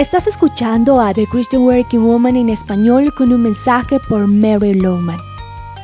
Estás 0.00 0.26
escuchando 0.26 0.98
a 0.98 1.12
The 1.12 1.26
Christian 1.26 1.60
Working 1.60 2.02
Woman 2.02 2.34
en 2.34 2.48
español 2.48 3.12
con 3.14 3.34
un 3.34 3.42
mensaje 3.42 4.00
por 4.08 4.26
Mary 4.26 4.72
Lowman. 4.72 5.18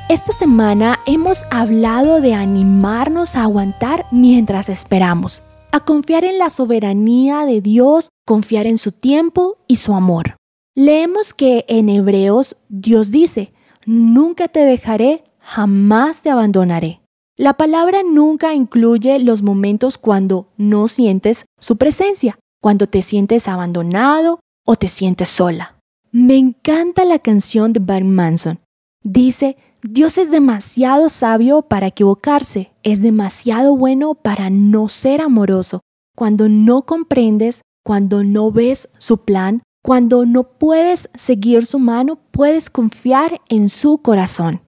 Esta 0.09 0.33
semana 0.33 1.01
hemos 1.05 1.45
hablado 1.51 2.23
de 2.23 2.33
animarnos 2.33 3.37
a 3.37 3.43
aguantar 3.43 4.07
mientras 4.11 4.71
esperamos, 4.71 5.43
a 5.71 5.81
confiar 5.81 6.25
en 6.25 6.39
la 6.39 6.49
soberanía 6.49 7.45
de 7.45 7.61
Dios, 7.61 8.09
confiar 8.25 8.67
en 8.67 8.79
su 8.79 8.91
tiempo 8.91 9.59
y 9.69 9.77
su 9.77 9.93
amor. 9.93 10.37
Leemos 10.75 11.35
que 11.35 11.67
en 11.69 11.91
Hebreos 11.91 12.57
Dios 12.71 13.11
dice, 13.11 13.53
nunca 13.85 14.49
te 14.49 14.61
dejaré, 14.61 15.25
jamás 15.41 16.23
te 16.23 16.31
abandonaré. 16.31 17.03
La 17.37 17.59
palabra 17.59 17.99
nunca 18.03 18.55
incluye 18.55 19.19
los 19.19 19.43
momentos 19.43 19.99
cuando 19.99 20.49
no 20.57 20.89
sientes 20.89 21.45
su 21.61 21.77
presencia, 21.77 22.39
cuando 22.67 22.89
te 22.89 23.01
sientes 23.01 23.47
abandonado 23.47 24.41
o 24.65 24.75
te 24.75 24.89
sientes 24.89 25.29
sola. 25.29 25.79
Me 26.11 26.37
encanta 26.37 27.05
la 27.05 27.21
canción 27.21 27.73
de 27.73 27.79
Barry 27.79 28.03
Manson. 28.03 28.59
Dice, 29.05 29.57
Dios 29.85 30.19
es 30.19 30.33
demasiado 30.33 31.09
sabio 31.09 31.63
para 31.63 31.87
equivocarse, 31.87 32.73
es 32.83 33.03
demasiado 33.03 33.77
bueno 33.77 34.17
para 34.17 34.51
no 34.51 34.89
ser 34.89 35.21
amoroso. 35.21 35.83
Cuando 36.17 36.49
no 36.49 36.83
comprendes, 36.83 37.63
cuando 37.85 38.25
no 38.25 38.51
ves 38.51 38.89
su 38.99 39.19
plan, 39.19 39.63
cuando 39.81 40.27
no 40.27 40.43
puedes 40.43 41.09
seguir 41.15 41.67
su 41.67 41.79
mano, 41.79 42.19
puedes 42.33 42.69
confiar 42.69 43.41
en 43.49 43.69
su 43.69 43.99
corazón. 43.99 44.63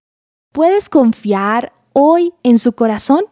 Puedes 0.53 0.89
confiar 0.89 1.73
hoy 1.95 2.33
en 2.45 2.61
su 2.61 2.75
corazón? 2.75 3.25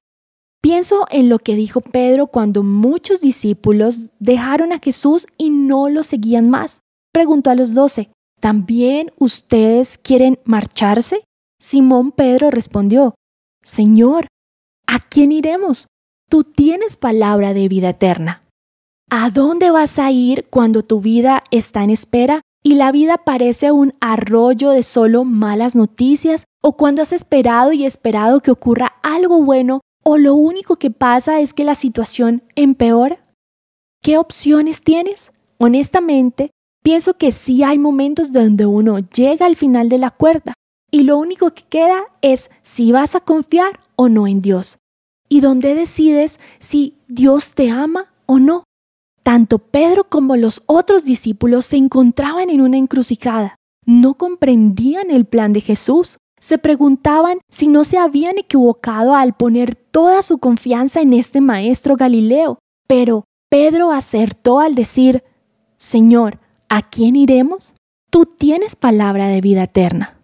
Pienso 0.69 1.07
en 1.13 1.29
lo 1.29 1.39
que 1.39 1.55
dijo 1.55 1.81
Pedro 1.81 2.27
cuando 2.27 2.65
muchos 2.65 3.21
discípulos 3.21 4.11
dejaron 4.19 4.73
a 4.73 4.81
Jesús 4.81 5.29
y 5.39 5.51
no 5.51 5.89
lo 5.89 6.03
seguían 6.03 6.51
más. 6.51 6.81
Preguntó 7.13 7.51
a 7.51 7.55
los 7.55 7.73
doce, 7.73 8.11
¿también 8.41 9.13
ustedes 9.17 9.97
quieren 9.97 10.41
marcharse? 10.45 11.23
Simón 11.61 12.11
Pedro 12.11 12.51
respondió, 12.51 13.15
Señor, 13.63 14.27
¿a 14.89 14.99
quién 14.99 15.31
iremos? 15.31 15.87
Tú 16.29 16.43
tienes 16.43 16.97
palabra 16.97 17.55
de 17.55 17.69
vida 17.69 17.91
eterna. 17.91 18.41
¿A 19.09 19.31
dónde 19.31 19.71
vas 19.71 20.01
a 20.01 20.11
ir 20.11 20.49
cuando 20.51 20.83
tu 20.83 21.01
vida 21.01 21.45
está 21.53 21.85
en 21.85 21.91
espera 21.91 22.43
y 22.65 22.75
la 22.75 22.91
vida 22.91 23.19
parece 23.19 23.71
un 23.71 23.95
arroyo 24.01 24.71
de 24.71 24.83
solo 24.83 25.23
malas 25.23 25.77
noticias 25.77 26.43
o 26.61 26.77
cuando 26.77 27.03
has 27.03 27.13
esperado 27.13 27.73
y 27.73 27.87
esperado 27.87 28.41
que 28.41 28.51
ocurra 28.51 28.97
algo 29.05 29.41
bueno 29.45 29.83
o 30.09 30.19
lo 30.19 30.37
único 30.37 30.77
que 30.77 30.93
pasa 30.93 31.41
es 31.41 31.53
que 31.53 31.65
la 31.65 31.75
situación 31.75 32.45
empeora? 32.55 33.19
¿Qué 34.05 34.19
opciones 34.19 34.83
tienes? 34.83 35.33
Honestamente, 35.59 36.53
pienso 36.85 37.15
que 37.15 37.33
sí 37.33 37.65
hay 37.65 37.77
momentos 37.77 38.31
donde 38.31 38.67
uno 38.67 39.01
llega 39.01 39.47
al 39.47 39.57
final 39.57 39.89
de 39.89 39.99
la 39.99 40.13
cuerda 40.13 40.55
y 40.93 41.03
lo 41.03 41.19
único 41.19 41.53
que 41.55 41.65
queda 41.65 42.05
es 42.23 42.53
si 42.63 42.93
vas 42.93 43.17
a 43.17 43.21
confiar 43.21 43.81
o 43.97 44.09
no 44.09 44.29
en 44.29 44.41
Dios 44.41 44.79
y 45.29 45.41
donde 45.41 45.75
decides 45.75 46.39
si 46.61 46.95
Dios 47.09 47.55
te 47.55 47.71
ama 47.71 48.15
o 48.27 48.39
no. 48.39 48.63
Tanto 49.25 49.59
Pedro 49.59 50.09
como 50.09 50.37
los 50.37 50.63
otros 50.67 51.05
discípulos 51.05 51.67
se 51.67 51.79
encontraban 51.79 52.49
en 52.49 52.61
una 52.61 52.77
encrucijada. 52.77 53.57
No 53.85 54.15
comprendían 54.15 55.11
el 55.11 55.25
plan 55.25 55.53
de 55.53 55.63
Jesús. 55.63 56.19
Se 56.39 56.59
preguntaban 56.59 57.39
si 57.49 57.67
no 57.69 57.85
se 57.85 57.99
habían 57.99 58.39
equivocado 58.39 59.15
al 59.15 59.35
poner 59.35 59.75
toda 59.75 60.23
su 60.23 60.39
confianza 60.39 61.01
en 61.01 61.13
este 61.13 61.41
maestro 61.41 61.97
Galileo. 61.97 62.59
Pero 62.87 63.25
Pedro 63.49 63.91
acertó 63.91 64.61
al 64.61 64.75
decir, 64.75 65.25
Señor, 65.77 66.39
¿a 66.69 66.83
quién 66.89 67.17
iremos? 67.17 67.75
Tú 68.11 68.27
tienes 68.27 68.77
palabra 68.77 69.29
de 69.29 69.41
vida 69.41 69.65
eterna. 69.65 70.21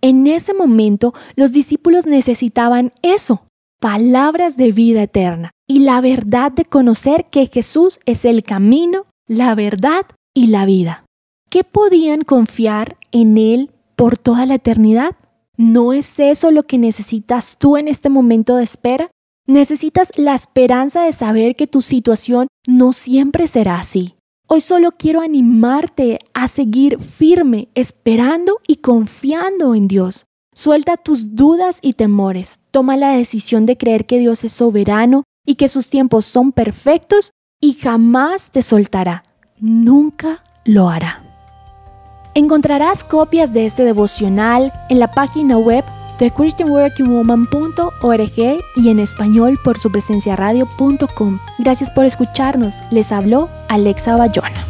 En 0.00 0.26
ese 0.26 0.52
momento 0.52 1.14
los 1.36 1.52
discípulos 1.52 2.06
necesitaban 2.06 2.92
eso, 3.02 3.46
palabras 3.80 4.56
de 4.56 4.72
vida 4.72 5.04
eterna 5.04 5.52
y 5.68 5.80
la 5.80 6.00
verdad 6.00 6.50
de 6.50 6.64
conocer 6.64 7.26
que 7.30 7.46
Jesús 7.46 8.00
es 8.04 8.24
el 8.24 8.42
camino, 8.42 9.06
la 9.28 9.54
verdad 9.54 10.06
y 10.34 10.48
la 10.48 10.66
vida. 10.66 11.04
¿Qué 11.48 11.62
podían 11.62 12.22
confiar 12.22 12.96
en 13.12 13.38
Él 13.38 13.70
por 13.94 14.18
toda 14.18 14.44
la 14.44 14.54
eternidad? 14.54 15.14
¿No 15.56 15.92
es 15.92 16.18
eso 16.18 16.50
lo 16.50 16.62
que 16.62 16.78
necesitas 16.78 17.56
tú 17.58 17.76
en 17.76 17.88
este 17.88 18.08
momento 18.08 18.56
de 18.56 18.64
espera? 18.64 19.10
Necesitas 19.46 20.12
la 20.16 20.34
esperanza 20.34 21.02
de 21.02 21.12
saber 21.12 21.56
que 21.56 21.66
tu 21.66 21.82
situación 21.82 22.48
no 22.66 22.92
siempre 22.92 23.48
será 23.48 23.78
así. 23.78 24.14
Hoy 24.48 24.60
solo 24.60 24.92
quiero 24.92 25.20
animarte 25.20 26.18
a 26.34 26.46
seguir 26.48 26.98
firme, 26.98 27.68
esperando 27.74 28.60
y 28.66 28.76
confiando 28.76 29.74
en 29.74 29.88
Dios. 29.88 30.26
Suelta 30.54 30.96
tus 30.96 31.34
dudas 31.34 31.78
y 31.80 31.94
temores. 31.94 32.60
Toma 32.70 32.96
la 32.96 33.16
decisión 33.16 33.64
de 33.64 33.76
creer 33.76 34.06
que 34.06 34.18
Dios 34.18 34.44
es 34.44 34.52
soberano 34.52 35.24
y 35.46 35.54
que 35.54 35.68
sus 35.68 35.88
tiempos 35.88 36.26
son 36.26 36.52
perfectos 36.52 37.30
y 37.60 37.74
jamás 37.74 38.50
te 38.50 38.62
soltará. 38.62 39.24
Nunca 39.58 40.44
lo 40.64 40.88
hará. 40.88 41.21
Encontrarás 42.34 43.04
copias 43.04 43.52
de 43.52 43.66
este 43.66 43.84
devocional 43.84 44.72
en 44.88 44.98
la 44.98 45.08
página 45.08 45.58
web 45.58 45.84
de 46.18 46.30
christianworkingwoman.org 46.30 48.58
y 48.76 48.88
en 48.88 48.98
español 48.98 49.58
por 49.62 49.78
su 49.78 49.92
presencia 49.92 50.34
radio.com. 50.34 51.38
Gracias 51.58 51.90
por 51.90 52.06
escucharnos. 52.06 52.76
Les 52.90 53.12
habló 53.12 53.50
Alexa 53.68 54.16
Bayona. 54.16 54.61